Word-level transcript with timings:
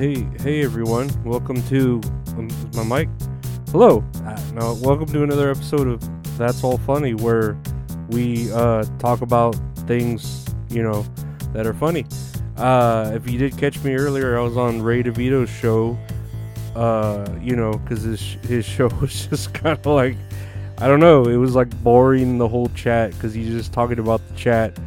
Hey, 0.00 0.26
hey 0.38 0.64
everyone. 0.64 1.10
Welcome 1.26 1.62
to 1.64 2.00
um, 2.28 2.48
my 2.74 2.82
mic. 2.84 3.10
Hello. 3.70 4.02
Uh, 4.24 4.42
no, 4.54 4.78
welcome 4.80 5.04
to 5.08 5.22
another 5.22 5.50
episode 5.50 5.86
of 5.88 6.38
That's 6.38 6.64
All 6.64 6.78
Funny 6.78 7.12
where 7.12 7.60
we 8.08 8.50
uh, 8.50 8.84
talk 8.98 9.20
about 9.20 9.56
things, 9.86 10.46
you 10.70 10.82
know, 10.82 11.04
that 11.52 11.66
are 11.66 11.74
funny. 11.74 12.06
Uh, 12.56 13.10
if 13.12 13.30
you 13.30 13.38
did 13.38 13.58
catch 13.58 13.84
me 13.84 13.92
earlier, 13.92 14.38
I 14.38 14.40
was 14.40 14.56
on 14.56 14.80
Ray 14.80 15.02
DeVito's 15.02 15.50
show. 15.50 15.98
Uh, 16.74 17.30
you 17.38 17.54
know, 17.54 17.72
because 17.72 18.02
his 18.02 18.22
his 18.44 18.64
show 18.76 18.88
was 19.02 19.26
just 19.26 19.52
kind 19.52 19.78
of 19.78 19.84
like, 19.84 20.16
I 20.78 20.88
don't 20.88 21.00
know, 21.00 21.26
it 21.26 21.36
was 21.36 21.54
like 21.54 21.68
boring 21.82 22.38
the 22.38 22.48
whole 22.48 22.70
chat 22.70 23.10
because 23.10 23.34
he's 23.34 23.50
just 23.50 23.74
talking 23.74 23.98
about 23.98 24.26
the 24.28 24.34
chat 24.34 24.78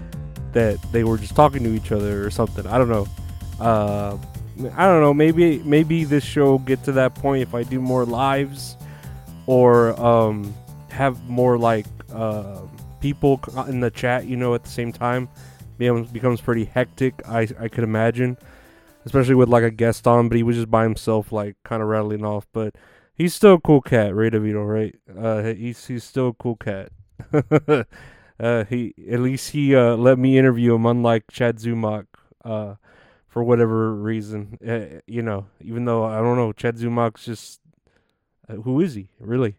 that 0.53 0.81
they 0.91 1.03
were 1.03 1.19
just 1.19 1.35
talking 1.35 1.63
to 1.65 1.69
each 1.69 1.91
other 1.91 2.25
or 2.25 2.31
something. 2.31 2.65
I 2.65 2.79
don't 2.79 2.89
know. 2.89 4.19
I 4.75 4.85
don't 4.85 5.01
know. 5.01 5.13
Maybe 5.13 5.59
maybe 5.63 6.03
this 6.03 6.23
show 6.23 6.51
will 6.51 6.59
get 6.59 6.83
to 6.83 6.91
that 6.93 7.15
point 7.15 7.41
if 7.41 7.55
I 7.55 7.63
do 7.63 7.81
more 7.81 8.05
lives 8.05 8.77
or 9.45 9.99
um, 9.99 10.53
have 10.89 11.21
more 11.29 11.57
like 11.57 11.85
uh, 12.13 12.61
people 12.99 13.39
in 13.67 13.79
the 13.79 13.91
chat. 13.91 14.27
You 14.27 14.37
know, 14.37 14.53
at 14.53 14.63
the 14.63 14.69
same 14.69 14.91
time, 14.91 15.27
becomes 15.77 16.11
becomes 16.11 16.41
pretty 16.41 16.65
hectic. 16.65 17.15
I 17.27 17.47
I 17.59 17.67
could 17.67 17.83
imagine, 17.83 18.37
especially 19.05 19.35
with 19.35 19.49
like 19.49 19.63
a 19.63 19.71
guest 19.71 20.07
on, 20.07 20.29
but 20.29 20.37
he 20.37 20.43
was 20.43 20.55
just 20.55 20.71
by 20.71 20.83
himself, 20.83 21.31
like 21.31 21.55
kind 21.63 21.81
of 21.81 21.89
rattling 21.89 22.23
off. 22.23 22.45
But 22.53 22.75
he's 23.15 23.33
still 23.33 23.55
a 23.55 23.61
cool 23.61 23.81
cat, 23.81 24.15
Ray 24.15 24.29
DeVito, 24.29 24.67
right? 24.67 24.95
Uh, 25.17 25.53
he's 25.53 25.85
he's 25.87 26.03
still 26.03 26.29
a 26.29 26.33
cool 26.33 26.55
cat. 26.55 26.91
uh, 28.39 28.65
he 28.65 28.93
at 29.09 29.19
least 29.19 29.51
he 29.51 29.75
uh, 29.75 29.95
let 29.95 30.19
me 30.19 30.37
interview 30.37 30.75
him, 30.75 30.85
unlike 30.85 31.23
Chad 31.31 31.57
Zumock. 31.57 32.05
Uh, 32.43 32.75
for 33.33 33.43
whatever 33.43 33.95
reason. 33.95 34.59
Uh, 34.65 35.01
you 35.07 35.23
know, 35.23 35.47
even 35.59 35.85
though 35.85 36.03
I 36.03 36.17
don't 36.17 36.37
know, 36.37 36.51
Chad 36.51 36.77
Zumock's 36.77 37.25
just 37.25 37.59
uh, 38.47 38.53
who 38.53 38.79
is 38.79 38.93
he 38.93 39.09
really? 39.19 39.55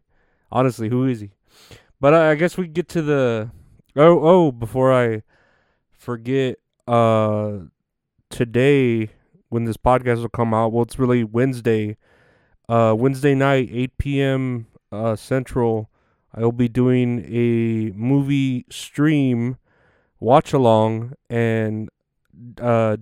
Honestly, 0.53 0.89
who 0.89 1.05
is 1.07 1.19
he? 1.19 1.33
But 2.01 2.15
I 2.15 2.37
guess 2.37 2.57
we 2.57 2.69
get 2.69 2.89
to 2.91 3.03
the 3.03 3.51
oh 3.97 4.21
oh 4.21 4.53
before 4.53 4.93
I 4.93 5.25
forget. 5.91 6.59
Uh, 6.87 7.71
today 8.31 9.09
when 9.49 9.65
this 9.65 9.77
podcast 9.77 10.21
will 10.21 10.29
come 10.29 10.55
out, 10.55 10.71
well, 10.71 10.83
it's 10.83 10.99
really 10.99 11.25
Wednesday. 11.25 11.97
Uh, 12.69 12.95
Wednesday 12.97 13.35
night, 13.35 13.69
8 13.73 13.99
p.m. 13.99 14.67
Uh, 14.93 15.17
Central. 15.17 15.91
I 16.33 16.41
will 16.41 16.53
be 16.53 16.69
doing 16.69 17.25
a 17.29 17.91
movie 17.97 18.67
stream 18.71 19.57
watch 20.21 20.53
along 20.53 21.15
and 21.29 21.89
uh 22.61 22.97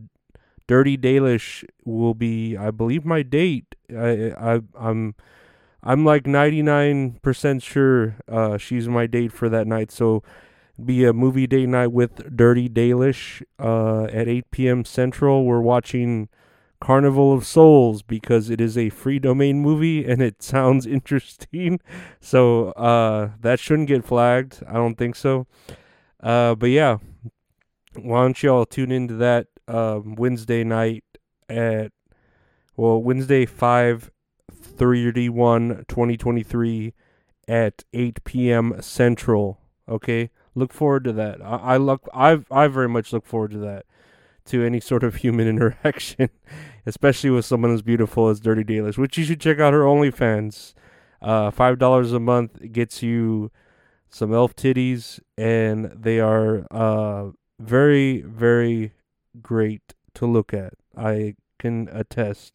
Dirty 0.73 0.97
Dalish 0.97 1.65
will 1.85 2.15
be, 2.15 2.57
I 2.57 2.71
believe, 2.71 3.05
my 3.05 3.23
date. 3.23 3.75
I, 3.95 4.33
I 4.55 4.61
I'm 4.75 5.15
I'm 5.83 6.03
like 6.03 6.25
99% 6.25 7.63
sure 7.63 8.17
uh, 8.27 8.57
she's 8.57 8.89
my 8.89 9.07
date 9.07 9.33
for 9.33 9.51
that 9.51 9.67
night. 9.67 9.93
So 9.93 10.23
be 10.83 11.05
a 11.05 11.13
movie 11.13 11.47
date 11.47 11.69
night 11.69 11.89
with 11.89 12.35
Dirty 12.35 12.71
Dalish 12.71 13.43
uh, 13.59 14.05
at 14.05 14.29
8 14.29 14.51
p.m. 14.51 14.87
Central. 14.87 15.45
We're 15.45 15.61
watching 15.61 16.31
Carnival 16.81 17.35
of 17.35 17.45
Souls 17.45 18.01
because 18.01 18.49
it 18.49 18.59
is 18.59 18.79
a 18.79 18.89
free 18.89 19.19
domain 19.19 19.61
movie 19.61 20.07
and 20.07 20.23
it 20.23 20.43
sounds 20.55 20.87
interesting. 20.87 21.81
So 22.19 22.71
uh, 22.71 23.33
that 23.43 23.61
shouldn't 23.61 23.89
get 23.89 24.07
flagged. 24.07 24.63
I 24.67 24.73
don't 24.73 24.97
think 24.97 25.17
so. 25.17 25.47
Uh, 26.23 26.55
but 26.55 26.71
yeah, 26.71 26.97
why 27.95 28.23
don't 28.23 28.43
y'all 28.43 28.65
tune 28.65 28.91
into 28.91 29.17
that 29.17 29.49
um, 29.73 30.15
Wednesday 30.17 30.63
night 30.63 31.05
at 31.49 31.93
well 32.77 33.03
Wednesday 33.03 33.47
5 33.47 34.11
31 34.53 35.85
2023 35.89 36.95
at 37.49 37.85
8 37.93 38.25
p.m. 38.25 38.81
Central. 38.81 39.61
Okay, 39.89 40.31
look 40.55 40.73
forward 40.73 41.05
to 41.05 41.13
that. 41.15 41.41
I, 41.43 41.57
I 41.57 41.77
look 41.79 42.09
I 42.13 42.41
I 42.51 42.67
very 42.69 42.89
much 42.89 43.13
look 43.13 43.27
forward 43.27 43.53
to 43.53 43.59
that. 43.59 43.87
To 44.47 44.65
any 44.65 44.81
sort 44.81 45.05
of 45.05 45.15
human 45.25 45.49
interaction, 45.49 46.29
especially 46.87 47.31
with 47.31 47.45
someone 47.45 47.73
as 47.73 47.83
beautiful 47.83 48.29
as 48.29 48.41
Dirty 48.41 48.65
Dalish, 48.65 48.99
which 48.99 49.17
you 49.17 49.25
should 49.25 49.41
check 49.41 49.59
out 49.59 49.73
her 49.73 49.83
OnlyFans. 49.83 50.75
Uh, 51.21 51.53
five 51.53 51.79
dollars 51.79 52.13
a 52.13 52.19
month 52.19 52.73
gets 52.73 53.03
you 53.03 53.53
some 54.11 54.35
elf 54.35 54.55
titties, 54.57 55.21
and 55.39 55.93
they 55.95 56.19
are 56.19 56.67
uh 56.71 57.31
very 57.61 58.23
very 58.23 58.93
great 59.41 59.95
to 60.15 60.27
look 60.27 60.53
at. 60.53 60.75
I 60.97 61.37
can 61.59 61.89
attest. 61.93 62.53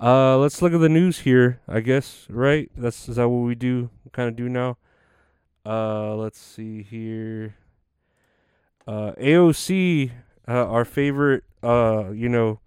Uh, 0.00 0.36
let's 0.38 0.60
look 0.60 0.72
at 0.72 0.80
the 0.80 0.88
news 0.88 1.20
here. 1.20 1.60
I 1.68 1.80
guess 1.80 2.26
right. 2.28 2.70
That's 2.76 3.08
is 3.08 3.16
that 3.16 3.28
what 3.28 3.46
we 3.46 3.54
do? 3.54 3.90
Kind 4.12 4.28
of 4.28 4.36
do 4.36 4.48
now. 4.48 4.78
Uh, 5.64 6.16
let's 6.16 6.40
see 6.40 6.82
here. 6.82 7.56
Uh, 8.86 9.12
AOC, 9.12 10.10
uh, 10.48 10.66
our 10.66 10.84
favorite. 10.84 11.44
Uh, 11.62 12.10
you 12.10 12.28
know, 12.28 12.58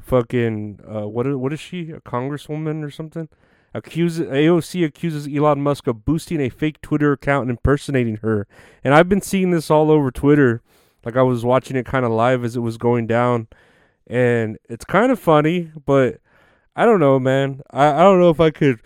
fucking. 0.00 0.80
Uh, 0.88 1.08
what 1.08 1.26
is 1.26 1.34
what 1.34 1.52
is 1.52 1.60
she? 1.60 1.90
A 1.90 2.00
congresswoman 2.00 2.84
or 2.84 2.90
something? 2.90 3.28
Accuses 3.72 4.26
AOC 4.26 4.84
accuses 4.84 5.28
Elon 5.28 5.60
Musk 5.62 5.86
of 5.86 6.04
boosting 6.04 6.40
a 6.40 6.48
fake 6.48 6.80
Twitter 6.80 7.12
account 7.12 7.42
and 7.42 7.50
impersonating 7.50 8.16
her. 8.16 8.48
And 8.82 8.94
I've 8.94 9.08
been 9.08 9.22
seeing 9.22 9.52
this 9.52 9.70
all 9.70 9.92
over 9.92 10.10
Twitter 10.10 10.60
like 11.04 11.16
I 11.16 11.22
was 11.22 11.44
watching 11.44 11.76
it 11.76 11.86
kind 11.86 12.04
of 12.04 12.12
live 12.12 12.44
as 12.44 12.56
it 12.56 12.60
was 12.60 12.76
going 12.76 13.06
down, 13.06 13.48
and 14.06 14.58
it's 14.68 14.84
kind 14.84 15.10
of 15.12 15.18
funny, 15.18 15.72
but 15.86 16.20
I 16.76 16.84
don't 16.84 17.00
know, 17.00 17.18
man. 17.18 17.62
I, 17.70 17.88
I 17.88 17.98
don't 18.00 18.20
know 18.20 18.30
if 18.30 18.40
I 18.40 18.50
could 18.50 18.80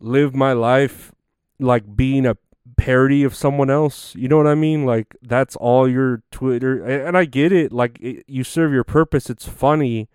live 0.00 0.34
my 0.34 0.52
life 0.52 1.12
like 1.58 1.96
being 1.96 2.26
a 2.26 2.36
parody 2.76 3.24
of 3.24 3.34
someone 3.34 3.70
else. 3.70 4.14
You 4.14 4.28
know 4.28 4.38
what 4.38 4.46
I 4.46 4.54
mean? 4.54 4.86
Like 4.86 5.16
that's 5.22 5.56
all 5.56 5.88
your 5.88 6.22
Twitter, 6.30 6.82
and 6.84 7.16
I 7.16 7.24
get 7.24 7.52
it. 7.52 7.72
Like 7.72 7.98
it, 8.00 8.24
you 8.26 8.44
serve 8.44 8.72
your 8.72 8.84
purpose. 8.84 9.30
It's 9.30 9.46
funny, 9.46 10.08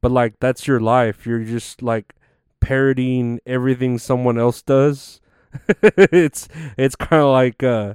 but 0.00 0.10
like 0.10 0.38
that's 0.40 0.66
your 0.66 0.80
life. 0.80 1.26
You're 1.26 1.44
just 1.44 1.82
like 1.82 2.14
parodying 2.60 3.40
everything 3.46 3.98
someone 3.98 4.38
else 4.38 4.62
does. 4.62 5.20
it's 5.82 6.48
it's 6.76 6.94
kind 6.94 7.22
of 7.22 7.32
like 7.32 7.62
uh 7.62 7.94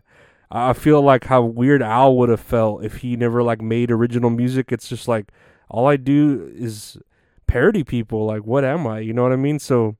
I 0.55 0.71
feel 0.71 1.01
like 1.01 1.25
how 1.25 1.41
Weird 1.41 1.81
Al 1.81 2.15
would 2.15 2.29
have 2.29 2.39
felt 2.39 2.85
if 2.85 2.97
he 2.97 3.17
never 3.17 3.43
like 3.43 3.61
made 3.61 3.91
original 3.91 4.29
music. 4.29 4.71
It's 4.71 4.87
just 4.87 5.05
like 5.05 5.33
all 5.69 5.85
I 5.85 5.97
do 5.97 6.49
is 6.55 6.97
parody 7.45 7.83
people. 7.83 8.25
Like 8.25 8.45
what 8.45 8.63
am 8.63 8.87
I? 8.87 8.99
You 8.99 9.13
know 9.13 9.23
what 9.23 9.33
I 9.33 9.35
mean? 9.35 9.59
So 9.59 9.97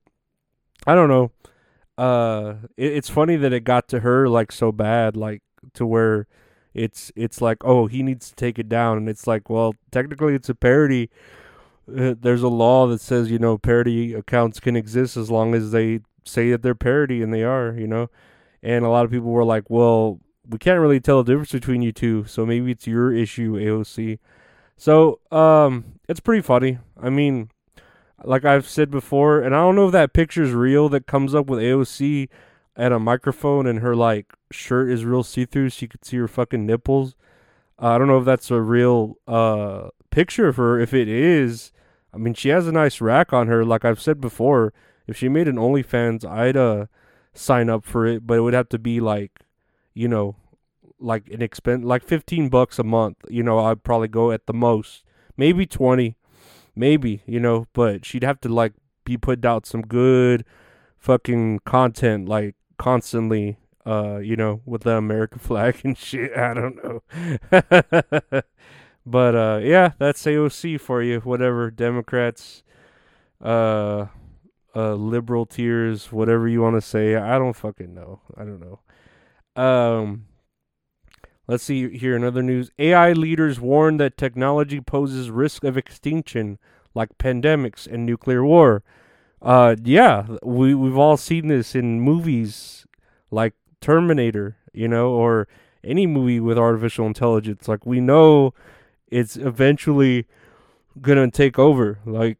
I 0.87 0.95
don't 0.95 1.09
know. 1.09 1.31
Uh, 1.97 2.55
it, 2.77 2.93
it's 2.93 3.09
funny 3.09 3.35
that 3.35 3.51
it 3.51 3.65
got 3.65 3.89
to 3.89 3.99
her 3.99 4.29
like 4.29 4.53
so 4.53 4.71
bad, 4.71 5.17
like 5.17 5.41
to 5.73 5.85
where 5.85 6.25
it's 6.73 7.11
it's 7.17 7.41
like 7.41 7.57
oh 7.65 7.87
he 7.87 8.01
needs 8.01 8.29
to 8.29 8.35
take 8.35 8.57
it 8.57 8.69
down, 8.69 8.97
and 8.97 9.09
it's 9.09 9.27
like 9.27 9.49
well 9.49 9.75
technically 9.91 10.35
it's 10.35 10.47
a 10.47 10.55
parody. 10.55 11.09
Uh, 11.93 12.15
there's 12.17 12.43
a 12.43 12.47
law 12.47 12.87
that 12.87 13.01
says 13.01 13.29
you 13.29 13.39
know 13.39 13.57
parody 13.57 14.13
accounts 14.13 14.61
can 14.61 14.77
exist 14.77 15.17
as 15.17 15.29
long 15.29 15.53
as 15.53 15.71
they 15.71 15.99
say 16.23 16.51
that 16.51 16.61
they're 16.61 16.75
parody, 16.75 17.21
and 17.21 17.33
they 17.33 17.43
are. 17.43 17.75
You 17.77 17.87
know. 17.87 18.09
And 18.63 18.83
a 18.83 18.89
lot 18.89 19.05
of 19.05 19.11
people 19.11 19.29
were 19.29 19.45
like, 19.45 19.69
well, 19.69 20.19
we 20.49 20.57
can't 20.57 20.79
really 20.79 20.99
tell 20.99 21.23
the 21.23 21.31
difference 21.31 21.51
between 21.51 21.81
you 21.81 21.91
two, 21.91 22.25
so 22.25 22.45
maybe 22.45 22.71
it's 22.71 22.87
your 22.87 23.13
issue, 23.13 23.53
AOC. 23.53 24.19
So, 24.77 25.19
um, 25.31 25.99
it's 26.07 26.19
pretty 26.19 26.41
funny. 26.41 26.79
I 27.01 27.09
mean, 27.09 27.49
like 28.23 28.45
I've 28.45 28.67
said 28.67 28.91
before, 28.91 29.41
and 29.41 29.55
I 29.55 29.59
don't 29.59 29.75
know 29.75 29.87
if 29.87 29.91
that 29.93 30.13
picture's 30.13 30.51
real 30.51 30.89
that 30.89 31.07
comes 31.07 31.33
up 31.35 31.47
with 31.47 31.59
AOC 31.59 32.29
at 32.75 32.91
a 32.91 32.99
microphone 32.99 33.65
and 33.67 33.79
her 33.79 33.95
like 33.95 34.33
shirt 34.51 34.89
is 34.89 35.05
real 35.05 35.23
see 35.23 35.45
through 35.45 35.69
so 35.69 35.81
you 35.81 35.87
could 35.87 36.03
see 36.03 36.17
her 36.17 36.27
fucking 36.27 36.65
nipples. 36.65 37.15
Uh, 37.81 37.87
I 37.89 37.97
don't 37.97 38.07
know 38.07 38.19
if 38.19 38.25
that's 38.25 38.51
a 38.51 38.61
real 38.61 39.17
uh 39.27 39.89
picture 40.11 40.47
of 40.47 40.57
her. 40.57 40.79
If 40.79 40.93
it 40.93 41.07
is, 41.07 41.71
I 42.13 42.17
mean 42.17 42.33
she 42.33 42.49
has 42.49 42.67
a 42.67 42.71
nice 42.71 43.01
rack 43.01 43.33
on 43.33 43.47
her, 43.47 43.63
like 43.63 43.85
I've 43.85 44.01
said 44.01 44.19
before. 44.19 44.73
If 45.07 45.17
she 45.17 45.29
made 45.29 45.47
an 45.47 45.55
OnlyFans, 45.55 46.25
I'd 46.25 46.57
uh 46.57 46.87
sign 47.33 47.69
up 47.69 47.85
for 47.85 48.05
it, 48.05 48.25
but 48.25 48.37
it 48.37 48.41
would 48.41 48.53
have 48.53 48.69
to 48.69 48.79
be 48.79 48.99
like 48.99 49.41
you 49.95 50.07
know, 50.07 50.35
like 50.99 51.29
an 51.29 51.41
expense, 51.41 51.83
like 51.83 52.03
15 52.03 52.49
bucks 52.49 52.77
a 52.77 52.83
month, 52.83 53.17
you 53.27 53.41
know, 53.41 53.59
I'd 53.59 53.83
probably 53.83 54.09
go 54.09 54.31
at 54.31 54.45
the 54.45 54.53
most, 54.53 55.03
maybe 55.35 55.65
20, 55.65 56.15
maybe, 56.75 57.23
you 57.25 57.39
know, 57.39 57.67
but 57.73 58.05
she'd 58.05 58.23
have 58.23 58.39
to 58.41 58.49
like 58.49 58.73
be 59.03 59.17
putting 59.17 59.45
out 59.45 59.65
some 59.65 59.81
good 59.81 60.45
fucking 60.97 61.59
content, 61.65 62.29
like 62.29 62.55
constantly, 62.77 63.57
uh, 63.85 64.17
you 64.17 64.35
know, 64.35 64.61
with 64.65 64.83
the 64.83 64.97
American 64.97 65.39
flag 65.47 65.81
and 65.83 65.97
shit. 65.97 66.35
I 66.35 66.53
don't 66.53 66.83
know. 66.83 67.01
but, 69.05 69.35
uh, 69.35 69.59
yeah, 69.63 69.91
that's 69.97 70.23
AOC 70.23 70.79
for 70.79 71.01
you. 71.01 71.19
Whatever. 71.21 71.71
Democrats, 71.71 72.63
uh, 73.41 74.07
uh, 74.75 74.93
liberal 74.95 75.45
tears, 75.45 76.11
whatever 76.11 76.47
you 76.47 76.61
want 76.61 76.75
to 76.75 76.81
say. 76.81 77.15
I 77.15 77.37
don't 77.37 77.55
fucking 77.55 77.93
know. 77.93 78.21
I 78.35 78.43
don't 78.43 78.59
know. 78.59 78.79
Um, 79.55 80.25
let's 81.47 81.63
see 81.63 81.97
here. 81.97 82.15
Another 82.15 82.43
news: 82.43 82.71
AI 82.79 83.13
leaders 83.13 83.59
warn 83.59 83.97
that 83.97 84.17
technology 84.17 84.81
poses 84.81 85.29
risk 85.29 85.63
of 85.63 85.77
extinction. 85.77 86.57
like 86.93 87.17
pandemics 87.17 87.85
and 87.91 88.05
nuclear 88.05 88.43
war. 88.45 88.81
Uh, 89.41 89.75
yeah, 89.83 90.25
we 90.43 90.73
we've 90.73 90.97
all 90.97 91.17
seen 91.17 91.47
this 91.47 91.75
in 91.75 91.99
movies 92.01 92.85
like 93.31 93.53
Terminator, 93.81 94.57
you 94.73 94.87
know, 94.87 95.09
or 95.11 95.47
any 95.83 96.07
movie 96.07 96.39
with 96.39 96.57
artificial 96.57 97.05
intelligence. 97.05 97.67
Like 97.67 97.85
we 97.85 97.99
know 97.99 98.53
it's 99.07 99.35
eventually 99.37 100.25
gonna 101.01 101.29
take 101.31 101.59
over. 101.59 101.99
Like 102.05 102.37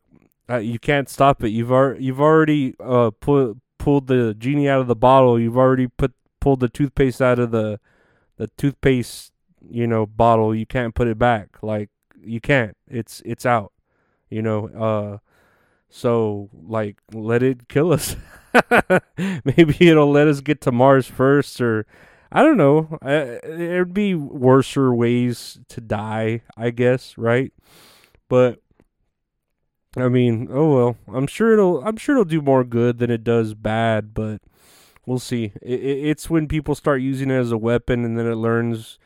uh, 0.49 0.57
you 0.57 0.79
can't 0.79 1.09
stop 1.09 1.43
it. 1.43 1.49
You've 1.49 1.71
ar- 1.71 1.97
you've 1.99 2.21
already 2.21 2.75
uh 2.79 3.11
pulled 3.11 3.59
pulled 3.77 4.07
the 4.07 4.33
genie 4.37 4.69
out 4.69 4.81
of 4.81 4.87
the 4.87 4.95
bottle. 4.95 5.39
You've 5.39 5.57
already 5.57 5.87
put 5.87 6.13
pulled 6.45 6.59
the 6.59 6.69
toothpaste 6.69 7.23
out 7.23 7.39
of 7.39 7.49
the 7.49 7.79
the 8.37 8.45
toothpaste 8.55 9.33
you 9.67 9.87
know 9.87 10.05
bottle. 10.05 10.53
You 10.53 10.67
can't 10.67 10.93
put 10.93 11.07
it 11.07 11.17
back. 11.17 11.57
Like 11.63 11.89
you 12.23 12.39
can't. 12.39 12.77
It's 12.87 13.23
it's 13.25 13.47
out. 13.47 13.73
You 14.29 14.43
know. 14.43 14.67
Uh, 14.67 15.17
so 15.89 16.51
like 16.53 16.97
let 17.11 17.41
it 17.41 17.67
kill 17.67 17.91
us. 17.91 18.15
Maybe 19.17 19.89
it'll 19.89 20.11
let 20.11 20.27
us 20.27 20.39
get 20.41 20.61
to 20.61 20.71
Mars 20.71 21.07
first, 21.07 21.59
or 21.59 21.87
I 22.31 22.43
don't 22.43 22.57
know. 22.57 22.99
Uh, 23.01 23.41
there'd 23.41 23.95
be 23.95 24.13
worser 24.13 24.93
ways 24.93 25.57
to 25.69 25.81
die, 25.81 26.43
I 26.55 26.69
guess, 26.69 27.17
right? 27.17 27.53
But 28.29 28.59
I 29.97 30.09
mean, 30.09 30.47
oh 30.51 30.75
well. 30.75 30.97
I'm 31.11 31.25
sure 31.25 31.53
it'll. 31.53 31.83
I'm 31.83 31.97
sure 31.97 32.13
it'll 32.13 32.25
do 32.25 32.43
more 32.43 32.63
good 32.63 32.99
than 32.99 33.09
it 33.09 33.23
does 33.23 33.55
bad, 33.55 34.13
but 34.13 34.43
we'll 35.05 35.19
see. 35.19 35.53
It, 35.61 35.79
it, 35.79 36.07
it's 36.09 36.29
when 36.29 36.47
people 36.47 36.75
start 36.75 37.01
using 37.01 37.31
it 37.31 37.35
as 37.35 37.51
a 37.51 37.57
weapon, 37.57 38.03
and 38.03 38.17
then 38.17 38.27
it 38.27 38.35
learns 38.35 38.99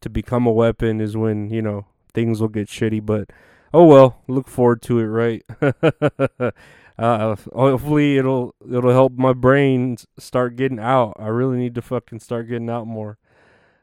to 0.00 0.10
become 0.10 0.46
a 0.46 0.52
weapon, 0.52 1.00
is 1.00 1.16
when 1.16 1.50
you 1.50 1.62
know 1.62 1.86
things 2.14 2.40
will 2.40 2.48
get 2.48 2.68
shitty. 2.68 3.04
But 3.04 3.30
oh 3.72 3.84
well. 3.84 4.22
Look 4.28 4.48
forward 4.48 4.82
to 4.82 4.98
it, 4.98 5.04
right? 5.04 5.44
uh, 6.98 7.36
hopefully 7.52 8.18
it'll 8.18 8.54
it'll 8.70 8.92
help 8.92 9.12
my 9.12 9.32
brain 9.32 9.96
start 10.18 10.56
getting 10.56 10.78
out. 10.78 11.16
I 11.18 11.28
really 11.28 11.58
need 11.58 11.74
to 11.76 11.82
fucking 11.82 12.20
start 12.20 12.48
getting 12.48 12.70
out 12.70 12.86
more. 12.86 13.18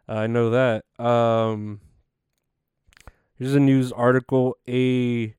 I 0.07 0.25
know 0.25 0.49
that. 0.49 0.85
Um, 1.03 1.81
here's 3.35 3.53
a 3.53 3.59
news 3.59 3.91
article. 3.91 4.57
A 4.67 5.35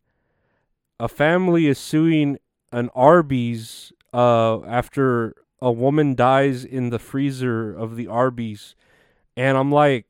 a 1.01 1.09
family 1.09 1.67
is 1.67 1.79
suing 1.79 2.39
an 2.73 2.91
Arby's 2.95 3.93
uh, 4.13 4.63
after 4.65 5.35
a 5.63 5.71
woman 5.71 6.15
dies 6.15 6.65
in 6.65 6.91
the 6.91 6.99
freezer 6.99 7.73
of 7.73 7.97
the 7.97 8.07
Arby's, 8.07 8.75
and 9.37 9.57
I'm 9.57 9.71
like, 9.71 10.07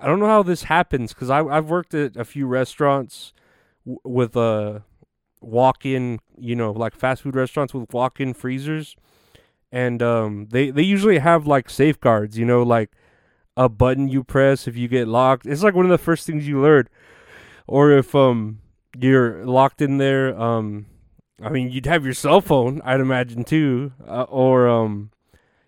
I 0.00 0.06
don't 0.06 0.20
know 0.20 0.26
how 0.26 0.42
this 0.42 0.64
happens 0.64 1.12
because 1.12 1.30
I've 1.30 1.68
worked 1.68 1.94
at 1.94 2.16
a 2.16 2.24
few 2.24 2.46
restaurants 2.46 3.32
w- 3.84 3.98
with 4.04 4.36
a 4.36 4.84
walk-in, 5.40 6.20
you 6.38 6.56
know, 6.56 6.72
like 6.72 6.94
fast 6.94 7.22
food 7.22 7.36
restaurants 7.36 7.74
with 7.74 7.92
walk-in 7.92 8.34
freezers, 8.34 8.96
and 9.70 10.02
um, 10.02 10.48
they 10.50 10.70
they 10.70 10.82
usually 10.82 11.18
have 11.18 11.46
like 11.46 11.70
safeguards, 11.70 12.38
you 12.38 12.44
know, 12.44 12.62
like 12.62 12.90
a 13.56 13.68
button 13.68 14.08
you 14.08 14.24
press 14.24 14.66
if 14.66 14.76
you 14.76 14.88
get 14.88 15.08
locked. 15.08 15.46
It's 15.46 15.62
like 15.62 15.74
one 15.74 15.84
of 15.84 15.90
the 15.90 15.98
first 15.98 16.26
things 16.26 16.48
you 16.48 16.60
learn, 16.60 16.88
or 17.66 17.92
if 17.92 18.14
um 18.14 18.60
you're 18.98 19.44
locked 19.44 19.80
in 19.80 19.98
there. 19.98 20.38
Um, 20.40 20.86
I 21.40 21.48
mean, 21.48 21.70
you'd 21.70 21.86
have 21.86 22.04
your 22.04 22.14
cell 22.14 22.40
phone, 22.40 22.80
I'd 22.84 23.00
imagine 23.00 23.44
too, 23.44 23.92
uh, 24.06 24.24
or 24.24 24.68
um, 24.68 25.10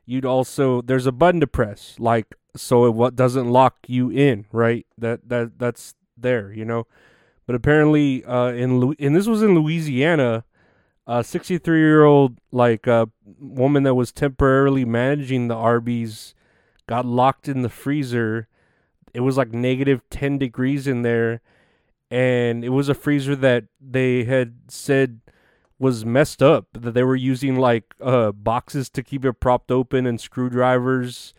you'd 0.06 0.24
also 0.24 0.82
there's 0.82 1.06
a 1.06 1.12
button 1.12 1.40
to 1.40 1.46
press, 1.46 1.96
like 1.98 2.34
so 2.56 2.86
it 2.86 2.94
what 2.94 3.16
doesn't 3.16 3.50
lock 3.50 3.76
you 3.86 4.10
in, 4.10 4.46
right? 4.52 4.86
That 4.98 5.28
that 5.28 5.58
that's 5.58 5.94
there, 6.16 6.52
you 6.52 6.64
know. 6.64 6.86
But 7.46 7.56
apparently, 7.56 8.24
uh, 8.24 8.52
in 8.52 8.78
Lu- 8.78 8.94
and 8.98 9.16
this 9.16 9.26
was 9.26 9.42
in 9.42 9.54
Louisiana, 9.54 10.44
a 11.06 11.24
63 11.24 11.78
year 11.78 12.04
old 12.04 12.38
like 12.52 12.86
uh, 12.86 13.06
woman 13.38 13.82
that 13.82 13.94
was 13.94 14.12
temporarily 14.12 14.84
managing 14.84 15.48
the 15.48 15.56
Arby's 15.56 16.34
got 16.86 17.06
locked 17.06 17.48
in 17.48 17.62
the 17.62 17.68
freezer. 17.68 18.48
It 19.12 19.20
was 19.20 19.36
like 19.36 19.52
negative 19.52 20.02
10 20.10 20.38
degrees 20.38 20.86
in 20.86 21.02
there 21.02 21.40
and 22.10 22.64
it 22.64 22.68
was 22.68 22.88
a 22.88 22.94
freezer 22.94 23.34
that 23.34 23.64
they 23.80 24.24
had 24.24 24.54
said 24.68 25.20
was 25.84 26.04
messed 26.04 26.42
up 26.42 26.66
that 26.72 26.94
they 26.94 27.04
were 27.04 27.16
using 27.32 27.56
like 27.56 27.94
uh 28.00 28.32
boxes 28.32 28.88
to 28.90 29.02
keep 29.02 29.24
it 29.24 29.34
propped 29.34 29.70
open 29.70 30.06
and 30.06 30.20
screwdrivers 30.20 31.34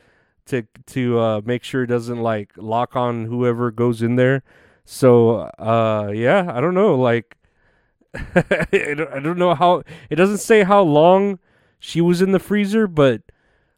to 0.46 0.58
to 0.86 1.20
uh 1.20 1.42
make 1.44 1.64
sure 1.64 1.84
it 1.84 1.88
doesn't 1.88 2.22
like 2.22 2.52
lock 2.58 2.96
on 2.96 3.26
whoever 3.26 3.72
goes 3.72 4.02
in 4.02 4.16
there. 4.16 4.44
So 4.86 5.40
uh 5.72 6.12
yeah 6.14 6.52
i 6.56 6.62
don't 6.62 6.76
know 6.76 6.94
like 6.96 7.38
i 8.14 9.20
don't 9.24 9.40
know 9.40 9.56
how 9.56 9.82
it 10.10 10.16
doesn't 10.16 10.38
say 10.38 10.64
how 10.64 10.82
long 10.82 11.40
she 11.80 12.02
was 12.02 12.22
in 12.22 12.32
the 12.32 12.40
freezer 12.40 12.88
but 12.88 13.24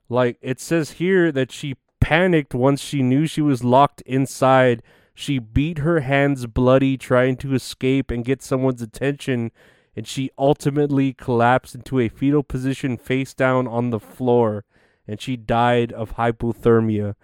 like 0.10 0.38
it 0.42 0.60
says 0.60 0.92
here 1.02 1.32
that 1.32 1.52
she 1.52 1.76
panicked 2.08 2.54
once 2.54 2.82
she 2.82 3.02
knew 3.02 3.26
she 3.26 3.42
was 3.42 3.64
locked 3.64 4.02
inside. 4.02 4.82
She 5.14 5.40
beat 5.40 5.80
her 5.80 6.02
hands 6.02 6.46
bloody 6.46 6.98
trying 6.98 7.38
to 7.38 7.54
escape 7.54 8.12
and 8.12 8.24
get 8.24 8.42
someone's 8.42 8.82
attention, 8.82 9.52
and 9.98 10.08
she 10.08 10.30
ultimately 10.38 11.12
collapsed 11.12 11.74
into 11.74 12.00
a 12.00 12.08
fetal 12.08 12.44
position 12.44 12.98
face 12.98 13.34
down 13.34 13.68
on 13.68 13.90
the 13.90 14.00
floor, 14.00 14.64
and 15.08 15.20
she 15.20 15.36
died 15.36 15.92
of 15.92 16.18
hypothermia. 16.18 17.16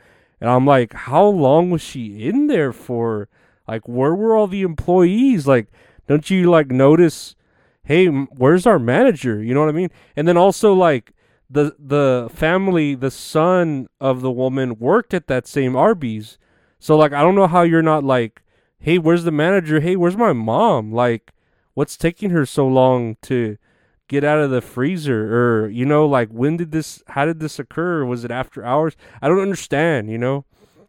And 0.42 0.50
I'm 0.50 0.66
like, 0.66 0.92
how 0.94 1.24
long 1.24 1.70
was 1.70 1.84
she 1.84 2.28
in 2.28 2.48
there 2.48 2.74
for? 2.74 3.30
Like, 3.68 3.88
where 3.88 4.16
were 4.16 4.36
all 4.36 4.48
the 4.48 4.64
employees? 4.64 5.46
Like, 5.46 5.68
don't 6.08 6.28
you 6.32 6.50
like 6.50 6.72
notice? 6.72 7.36
Hey, 7.84 8.08
where's 8.08 8.66
our 8.66 8.80
manager? 8.80 9.40
You 9.44 9.54
know 9.54 9.60
what 9.60 9.70
I 9.70 9.74
mean? 9.74 9.92
And 10.16 10.28
then 10.28 10.36
also 10.36 10.74
like 10.74 11.14
the 11.48 11.76
the 11.78 12.28
family, 12.34 12.96
the 12.96 13.12
son 13.12 13.86
of 14.02 14.22
the 14.22 14.32
woman 14.32 14.80
worked 14.80 15.14
at 15.14 15.28
that 15.28 15.46
same 15.46 15.76
Arby's. 15.76 16.40
So 16.80 16.98
like 16.98 17.14
I 17.14 17.22
don't 17.22 17.36
know 17.36 17.46
how 17.46 17.62
you're 17.62 17.84
not 17.84 18.04
like, 18.04 18.42
hey, 18.80 18.98
where's 18.98 19.26
the 19.26 19.32
manager? 19.32 19.80
Hey, 19.80 19.96
where's 19.96 20.18
my 20.18 20.34
mom? 20.34 20.92
Like, 20.92 21.33
what's 21.74 21.98
taking 21.98 22.30
her 22.30 22.46
so 22.46 22.68
long 22.68 23.18
to 23.24 23.58
get 24.08 24.24
out 24.24 24.40
of 24.40 24.52
the 24.52 24.62
freezer? 24.62 25.36
Or 25.36 25.70
you 25.70 25.86
know, 25.86 26.06
like 26.06 26.30
when 26.30 26.58
did 26.58 26.72
this? 26.72 27.04
How 27.08 27.26
did 27.26 27.40
this 27.40 27.60
occur? 27.60 28.06
Was 28.06 28.24
it 28.24 28.32
after 28.32 28.64
hours? 28.64 28.96
I 29.22 29.28
don't 29.28 29.40
understand. 29.40 30.10
You 30.10 30.18
know, 30.18 30.46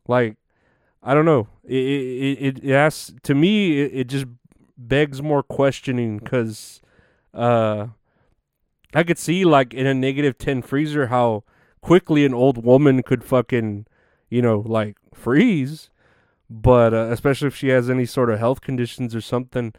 like 0.06 0.37
I 1.02 1.14
don't 1.14 1.25
know. 1.25 1.49
It 1.64 1.76
it 1.76 2.38
it, 2.40 2.64
it 2.64 2.73
asks 2.73 3.12
to 3.23 3.35
me. 3.35 3.80
It, 3.80 3.90
it 3.94 4.04
just 4.08 4.26
begs 4.76 5.23
more 5.23 5.42
questioning 5.42 6.18
because 6.18 6.80
uh, 7.32 7.88
I 8.94 9.02
could 9.02 9.18
see 9.18 9.44
like 9.44 9.75
in 9.75 9.87
a 9.87 9.94
negative 9.94 10.38
ten 10.38 10.62
freezer 10.62 11.08
how 11.08 11.44
quickly 11.80 12.25
an 12.25 12.35
old 12.35 12.64
woman 12.64 13.02
could 13.02 13.25
fucking 13.25 13.87
you 14.30 14.42
know 14.42 14.62
like 14.66 14.97
freeze, 15.12 15.90
but 16.49 16.92
uh, 16.94 17.08
especially 17.11 17.49
if 17.49 17.56
she 17.56 17.68
has 17.68 17.88
any 17.90 18.06
sort 18.06 18.30
of 18.30 18.38
health 18.38 18.61
conditions 18.61 19.14
or 19.14 19.20
something. 19.20 19.73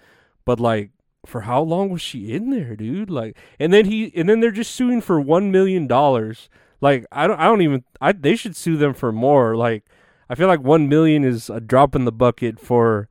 But 0.45 0.59
like, 0.59 0.91
for 1.25 1.41
how 1.41 1.61
long 1.61 1.89
was 1.89 2.01
she 2.01 2.31
in 2.31 2.49
there, 2.49 2.75
dude? 2.75 3.09
Like, 3.09 3.37
and 3.59 3.73
then 3.73 3.85
he, 3.85 4.11
and 4.15 4.29
then 4.29 4.39
they're 4.39 4.51
just 4.51 4.73
suing 4.75 5.01
for 5.01 5.19
one 5.19 5.51
million 5.51 5.87
dollars. 5.87 6.49
Like, 6.81 7.05
I 7.11 7.27
don't, 7.27 7.39
I 7.39 7.45
don't 7.45 7.61
even, 7.61 7.83
I 8.01 8.11
they 8.11 8.35
should 8.35 8.55
sue 8.55 8.77
them 8.77 8.93
for 8.93 9.11
more. 9.11 9.55
Like, 9.55 9.83
I 10.29 10.35
feel 10.35 10.47
like 10.47 10.61
one 10.61 10.89
million 10.89 11.23
is 11.23 11.49
a 11.49 11.59
drop 11.59 11.95
in 11.95 12.05
the 12.05 12.11
bucket 12.11 12.59
for, 12.59 13.09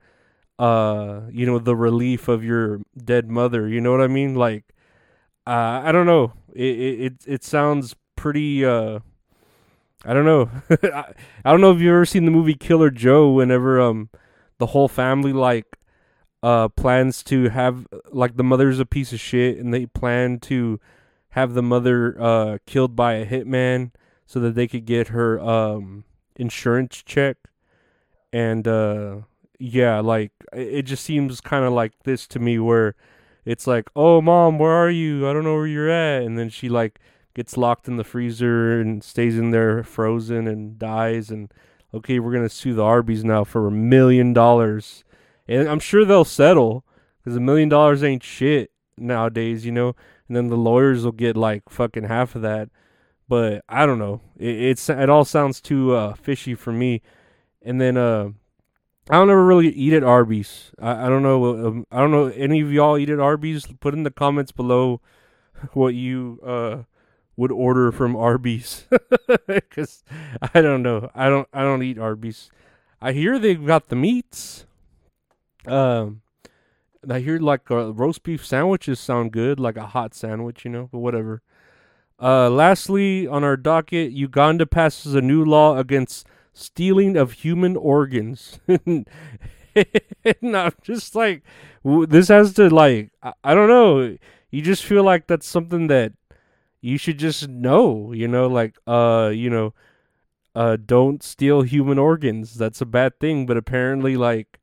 uh, 0.58 1.22
you 1.30 1.46
know, 1.46 1.58
the 1.58 1.76
relief 1.76 2.28
of 2.28 2.44
your 2.44 2.80
dead 2.96 3.30
mother. 3.30 3.68
You 3.68 3.80
know 3.80 3.90
what 3.90 4.00
I 4.00 4.08
mean? 4.08 4.34
Like, 4.34 4.64
uh, 5.46 5.82
I 5.84 5.92
don't 5.92 6.06
know. 6.06 6.32
It 6.54 6.62
it 6.78 7.12
it 7.26 7.44
sounds 7.44 7.96
pretty 8.16 8.64
uh 8.64 9.00
I 10.04 10.12
don't 10.12 10.24
know. 10.24 10.50
I, 10.70 11.12
I 11.44 11.50
don't 11.50 11.60
know 11.60 11.72
if 11.72 11.80
you've 11.80 11.90
ever 11.92 12.06
seen 12.06 12.24
the 12.24 12.30
movie 12.30 12.54
Killer 12.54 12.90
Joe. 12.90 13.30
Whenever 13.30 13.80
um 13.80 14.10
the 14.58 14.66
whole 14.66 14.88
family 14.88 15.32
like 15.32 15.66
uh 16.44 16.68
plans 16.68 17.22
to 17.22 17.48
have 17.48 17.86
like 18.12 18.36
the 18.36 18.44
mother's 18.44 18.78
a 18.78 18.84
piece 18.84 19.14
of 19.14 19.18
shit 19.20 19.56
and 19.56 19.72
they 19.72 19.86
plan 19.86 20.38
to 20.38 20.78
have 21.30 21.54
the 21.54 21.62
mother 21.62 22.20
uh 22.20 22.58
killed 22.66 22.94
by 22.94 23.14
a 23.14 23.24
hitman 23.24 23.90
so 24.26 24.38
that 24.40 24.54
they 24.54 24.68
could 24.68 24.84
get 24.84 25.08
her 25.08 25.40
um 25.40 26.04
insurance 26.36 27.02
check. 27.02 27.38
And 28.30 28.68
uh 28.68 29.22
yeah 29.58 30.00
like 30.00 30.32
it 30.52 30.82
just 30.82 31.02
seems 31.02 31.40
kind 31.40 31.64
of 31.64 31.72
like 31.72 31.92
this 32.02 32.26
to 32.26 32.38
me 32.38 32.58
where 32.58 32.94
it's 33.46 33.66
like 33.66 33.88
oh 33.96 34.20
mom 34.20 34.58
where 34.58 34.72
are 34.72 34.90
you? 34.90 35.26
I 35.26 35.32
don't 35.32 35.44
know 35.44 35.54
where 35.54 35.66
you're 35.66 35.88
at. 35.88 36.24
And 36.24 36.36
then 36.36 36.50
she 36.50 36.68
like 36.68 37.00
gets 37.32 37.56
locked 37.56 37.88
in 37.88 37.96
the 37.96 38.04
freezer 38.04 38.82
and 38.82 39.02
stays 39.02 39.38
in 39.38 39.50
there 39.50 39.82
frozen 39.82 40.46
and 40.46 40.78
dies. 40.78 41.30
And 41.30 41.50
okay 41.94 42.18
we're 42.18 42.34
gonna 42.34 42.50
sue 42.50 42.74
the 42.74 42.84
arby's 42.84 43.24
now 43.24 43.44
for 43.44 43.66
a 43.66 43.70
million 43.70 44.34
dollars 44.34 45.04
and 45.48 45.68
i'm 45.68 45.80
sure 45.80 46.04
they'll 46.04 46.24
settle 46.24 46.84
because 47.18 47.36
a 47.36 47.40
million 47.40 47.68
dollars 47.68 48.02
ain't 48.02 48.22
shit 48.22 48.70
nowadays 48.96 49.64
you 49.64 49.72
know 49.72 49.94
and 50.28 50.36
then 50.36 50.48
the 50.48 50.56
lawyers 50.56 51.04
will 51.04 51.12
get 51.12 51.36
like 51.36 51.62
fucking 51.68 52.04
half 52.04 52.34
of 52.34 52.42
that 52.42 52.68
but 53.28 53.64
i 53.68 53.84
don't 53.86 53.98
know 53.98 54.20
it, 54.36 54.62
it's 54.62 54.88
it 54.88 55.10
all 55.10 55.24
sounds 55.24 55.60
too 55.60 55.94
uh, 55.94 56.14
fishy 56.14 56.54
for 56.54 56.72
me 56.72 57.02
and 57.62 57.80
then 57.80 57.96
uh 57.96 58.28
I 59.10 59.16
don't 59.16 59.28
ever 59.28 59.44
really 59.44 59.68
eat 59.68 59.92
at 59.92 60.02
Arby's. 60.02 60.70
I, 60.80 61.06
I 61.06 61.08
don't 61.10 61.22
know. 61.22 61.66
Um, 61.66 61.86
I 61.92 61.98
don't 61.98 62.10
know 62.10 62.28
any 62.28 62.62
of 62.62 62.72
y'all 62.72 62.96
eat 62.96 63.10
at 63.10 63.20
Arby's. 63.20 63.66
Put 63.80 63.92
in 63.92 64.02
the 64.02 64.10
comments 64.10 64.50
below 64.50 65.02
what 65.72 65.94
you 65.94 66.40
uh 66.42 66.84
would 67.36 67.52
order 67.52 67.90
from 67.90 68.16
Arby's 68.16 68.86
because 69.46 70.04
I 70.54 70.62
don't 70.62 70.82
know. 70.82 71.10
I 71.14 71.28
don't. 71.28 71.48
I 71.52 71.62
don't 71.62 71.82
eat 71.82 71.98
Arby's. 71.98 72.50
I 73.00 73.12
hear 73.12 73.38
they've 73.38 73.64
got 73.64 73.88
the 73.88 73.96
meats. 73.96 74.64
Um, 75.66 76.22
I 77.08 77.20
hear 77.20 77.38
like 77.38 77.70
uh, 77.70 77.92
roast 77.92 78.22
beef 78.22 78.44
sandwiches 78.44 79.00
sound 79.00 79.32
good, 79.32 79.60
like 79.60 79.76
a 79.76 79.86
hot 79.86 80.14
sandwich, 80.14 80.64
you 80.64 80.70
know. 80.70 80.88
But 80.90 80.98
whatever. 80.98 81.42
Uh, 82.20 82.48
lastly, 82.48 83.26
on 83.26 83.44
our 83.44 83.56
docket, 83.56 84.12
Uganda 84.12 84.66
passes 84.66 85.14
a 85.14 85.20
new 85.20 85.44
law 85.44 85.76
against 85.76 86.26
stealing 86.52 87.16
of 87.16 87.32
human 87.32 87.76
organs. 87.76 88.60
and 88.68 89.06
I'm 90.42 90.72
just 90.82 91.14
like, 91.14 91.42
this 91.84 92.28
has 92.28 92.54
to 92.54 92.70
like, 92.70 93.10
I, 93.22 93.32
I 93.42 93.54
don't 93.54 93.68
know. 93.68 94.16
You 94.50 94.62
just 94.62 94.84
feel 94.84 95.02
like 95.02 95.26
that's 95.26 95.46
something 95.46 95.88
that 95.88 96.12
you 96.80 96.96
should 96.96 97.18
just 97.18 97.48
know, 97.48 98.12
you 98.12 98.28
know, 98.28 98.46
like, 98.46 98.78
uh, 98.86 99.32
you 99.34 99.50
know, 99.50 99.74
uh, 100.54 100.76
don't 100.76 101.22
steal 101.22 101.62
human 101.62 101.98
organs. 101.98 102.54
That's 102.54 102.80
a 102.80 102.86
bad 102.86 103.18
thing. 103.18 103.46
But 103.46 103.56
apparently, 103.56 104.16
like, 104.16 104.60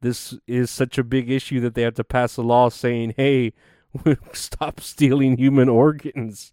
this 0.00 0.34
is 0.46 0.70
such 0.70 0.98
a 0.98 1.04
big 1.04 1.30
issue 1.30 1.60
that 1.60 1.74
they 1.74 1.82
have 1.82 1.94
to 1.94 2.04
pass 2.04 2.36
a 2.36 2.42
law 2.42 2.68
saying, 2.68 3.14
hey, 3.16 3.52
stop 4.32 4.80
stealing 4.80 5.36
human 5.36 5.68
organs. 5.68 6.52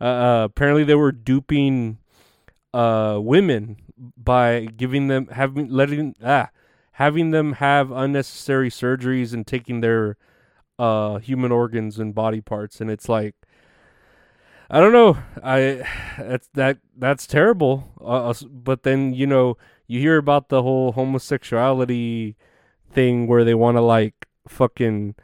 Uh, 0.00 0.04
uh, 0.04 0.44
apparently, 0.44 0.84
they 0.84 0.94
were 0.94 1.12
duping 1.12 1.98
uh, 2.74 3.18
women 3.20 3.76
by 4.16 4.66
giving 4.76 5.08
them 5.08 5.26
having 5.28 5.68
letting 5.68 6.14
ah 6.22 6.50
having 6.92 7.30
them 7.30 7.54
have 7.54 7.90
unnecessary 7.90 8.68
surgeries 8.68 9.32
and 9.32 9.46
taking 9.46 9.80
their 9.80 10.16
uh 10.78 11.16
human 11.16 11.50
organs 11.50 11.98
and 11.98 12.14
body 12.14 12.42
parts 12.42 12.80
and 12.82 12.90
it's 12.90 13.08
like 13.08 13.34
I 14.68 14.80
don't 14.80 14.92
know 14.92 15.16
I 15.42 15.86
that's 16.18 16.48
that 16.52 16.78
that's 16.94 17.26
terrible 17.26 17.90
uh, 18.04 18.34
but 18.50 18.82
then 18.82 19.14
you 19.14 19.26
know 19.26 19.56
you 19.86 20.00
hear 20.00 20.18
about 20.18 20.50
the 20.50 20.62
whole 20.62 20.92
homosexuality 20.92 22.36
thing 22.90 23.26
where 23.26 23.44
they 23.44 23.54
want 23.54 23.76
to 23.76 23.80
like 23.80 24.26
fucking 24.48 25.14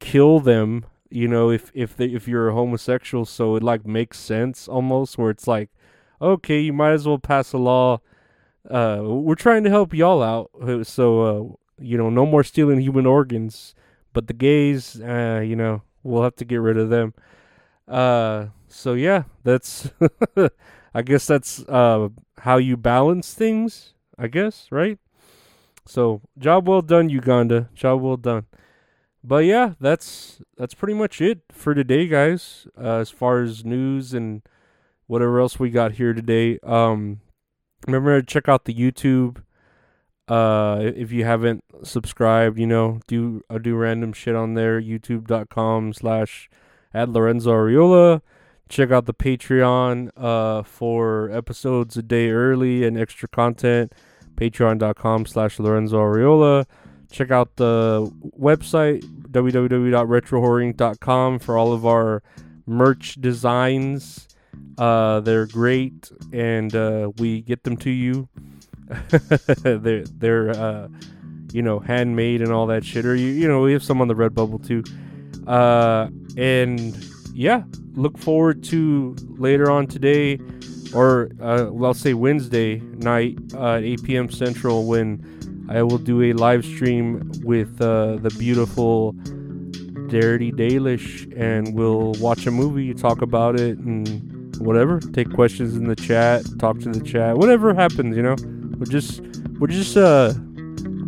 kill 0.00 0.40
them 0.40 0.84
you 1.10 1.28
know 1.28 1.50
if 1.50 1.70
if 1.74 1.96
they, 1.96 2.06
if 2.06 2.26
you're 2.26 2.48
a 2.48 2.54
homosexual 2.54 3.24
so 3.24 3.56
it 3.56 3.62
like 3.62 3.86
makes 3.86 4.18
sense 4.18 4.68
almost 4.68 5.16
where 5.16 5.30
it's 5.30 5.46
like 5.46 5.70
okay 6.20 6.60
you 6.60 6.72
might 6.72 6.92
as 6.92 7.06
well 7.06 7.18
pass 7.18 7.52
a 7.52 7.58
law 7.58 8.00
uh, 8.70 9.00
we're 9.02 9.34
trying 9.34 9.64
to 9.64 9.70
help 9.70 9.92
y'all 9.92 10.22
out. 10.22 10.50
Uh, 10.60 10.84
so, 10.84 11.22
uh, 11.22 11.54
you 11.78 11.98
know, 11.98 12.10
no 12.10 12.24
more 12.24 12.42
stealing 12.42 12.80
human 12.80 13.06
organs. 13.06 13.74
But 14.12 14.26
the 14.26 14.32
gays, 14.32 15.00
uh, 15.00 15.42
you 15.44 15.56
know, 15.56 15.82
we'll 16.02 16.22
have 16.22 16.36
to 16.36 16.44
get 16.44 16.56
rid 16.56 16.78
of 16.78 16.88
them. 16.88 17.14
Uh, 17.86 18.46
so 18.68 18.94
yeah, 18.94 19.24
that's, 19.42 19.90
I 20.94 21.02
guess 21.02 21.26
that's 21.26 21.64
uh 21.64 22.08
how 22.38 22.56
you 22.56 22.76
balance 22.76 23.34
things. 23.34 23.94
I 24.16 24.28
guess 24.28 24.68
right. 24.70 24.98
So 25.86 26.22
job 26.38 26.68
well 26.68 26.82
done, 26.82 27.08
Uganda. 27.08 27.68
Job 27.74 28.00
well 28.00 28.16
done. 28.16 28.46
But 29.22 29.44
yeah, 29.46 29.74
that's 29.80 30.42
that's 30.56 30.74
pretty 30.74 30.94
much 30.94 31.20
it 31.20 31.40
for 31.50 31.74
today, 31.74 32.06
guys. 32.06 32.66
Uh, 32.78 32.98
as 32.98 33.10
far 33.10 33.40
as 33.40 33.64
news 33.64 34.12
and 34.12 34.42
whatever 35.06 35.40
else 35.40 35.58
we 35.58 35.70
got 35.70 35.92
here 35.92 36.12
today. 36.12 36.58
Um, 36.62 37.20
remember 37.86 38.20
to 38.20 38.26
check 38.26 38.48
out 38.48 38.64
the 38.64 38.74
YouTube. 38.74 39.42
Uh, 40.26 40.80
if 40.94 41.12
you 41.12 41.24
haven't 41.24 41.64
subscribed, 41.82 42.58
you 42.58 42.66
know, 42.66 43.00
do 43.06 43.42
I 43.50 43.58
do 43.58 43.76
random 43.76 44.12
shit 44.12 44.34
on 44.34 44.54
there. 44.54 44.80
YouTube.com 44.80 45.92
slash 45.92 46.50
at 46.92 47.08
Lorenzo 47.08 47.50
Ariola. 47.52 48.22
Check 48.68 48.90
out 48.90 49.06
the 49.06 49.14
Patreon 49.14 50.10
uh 50.16 50.62
for 50.62 51.30
episodes 51.30 51.96
a 51.96 52.02
day 52.02 52.30
early 52.30 52.84
and 52.84 52.98
extra 52.98 53.28
content. 53.28 53.92
Patreon.com 54.36 55.26
slash 55.26 55.58
Lorenzo 55.58 55.98
Ariola. 55.98 56.64
Check 57.10 57.30
out 57.30 57.56
the 57.56 58.10
website 58.38 59.02
www.retrohorroring.com 59.30 61.38
for 61.38 61.58
all 61.58 61.72
of 61.72 61.86
our 61.86 62.22
merch 62.66 63.20
designs 63.20 64.28
uh, 64.78 65.20
they're 65.20 65.46
great, 65.46 66.10
and 66.32 66.74
uh, 66.74 67.10
we 67.18 67.42
get 67.42 67.62
them 67.64 67.76
to 67.78 67.90
you. 67.90 68.28
they're 69.62 70.04
they're 70.04 70.50
uh, 70.50 70.88
you 71.52 71.62
know 71.62 71.78
handmade 71.78 72.42
and 72.42 72.52
all 72.52 72.66
that 72.66 72.84
shit. 72.84 73.06
Or 73.06 73.14
you 73.14 73.28
you 73.28 73.48
know 73.48 73.62
we 73.62 73.72
have 73.72 73.82
some 73.82 74.00
on 74.00 74.08
the 74.08 74.14
Redbubble 74.14 74.66
too. 74.66 74.82
Uh, 75.46 76.08
and 76.36 76.96
yeah, 77.32 77.62
look 77.92 78.18
forward 78.18 78.64
to 78.64 79.14
later 79.38 79.70
on 79.70 79.86
today, 79.86 80.38
or 80.94 81.30
uh, 81.40 81.70
I'll 81.82 81.94
say 81.94 82.14
Wednesday 82.14 82.76
night 82.78 83.38
uh, 83.54 83.74
at 83.74 83.84
8 83.84 84.02
p.m. 84.04 84.30
Central 84.30 84.86
when 84.86 85.66
I 85.68 85.82
will 85.82 85.98
do 85.98 86.22
a 86.22 86.32
live 86.32 86.64
stream 86.64 87.30
with 87.42 87.80
uh, 87.80 88.16
the 88.16 88.30
beautiful 88.38 89.12
Dirty 90.08 90.52
Dalish, 90.52 91.32
and 91.36 91.74
we'll 91.74 92.12
watch 92.20 92.46
a 92.46 92.50
movie, 92.50 92.92
talk 92.94 93.22
about 93.22 93.58
it, 93.58 93.78
and 93.78 94.56
whatever. 94.58 95.00
Take 95.00 95.32
questions 95.32 95.74
in 95.74 95.88
the 95.88 95.96
chat, 95.96 96.44
talk 96.58 96.78
to 96.80 96.90
the 96.90 97.00
chat, 97.00 97.36
whatever 97.36 97.74
happens, 97.74 98.16
you 98.16 98.22
know. 98.22 98.36
We're 98.78 98.86
just 98.86 99.20
we're 99.58 99.68
just 99.68 99.96
uh 99.96 100.34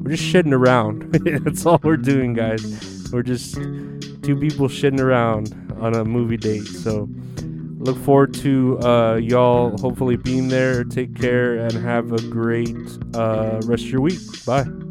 we're 0.03 0.17
just 0.17 0.25
shitting 0.25 0.53
around. 0.53 1.13
That's 1.45 1.67
all 1.67 1.81
we're 1.83 1.97
doing, 1.97 2.35
guys. 2.35 3.11
We're 3.13 3.23
just 3.23 3.55
two 3.55 4.37
people 4.41 4.69
shitting 4.69 5.01
around 5.01 5.55
on 5.79 5.95
a 5.95 6.05
movie 6.05 6.37
date. 6.37 6.67
So 6.67 7.09
look 7.87 7.99
forward 7.99 8.35
to 8.35 8.79
uh, 8.81 9.15
y'all 9.15 9.77
hopefully 9.79 10.17
being 10.17 10.49
there. 10.49 10.85
Take 10.85 11.15
care 11.15 11.57
and 11.57 11.73
have 11.73 12.13
a 12.13 12.21
great 12.23 12.77
uh, 13.15 13.61
rest 13.65 13.85
of 13.85 13.91
your 13.91 14.01
week. 14.01 14.21
Bye. 14.45 14.86